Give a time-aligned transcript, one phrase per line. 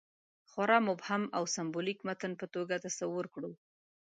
[0.49, 3.51] خورا مبهم او سېمبولیک متن په توګه تصور کړو.